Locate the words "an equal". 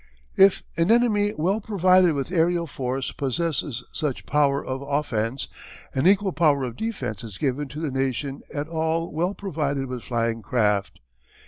5.93-6.33